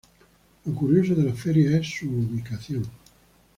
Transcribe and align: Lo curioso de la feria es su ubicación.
Lo 0.65 0.73
curioso 0.73 1.13
de 1.13 1.21
la 1.25 1.35
feria 1.35 1.77
es 1.77 1.87
su 1.87 2.07
ubicación. 2.09 2.89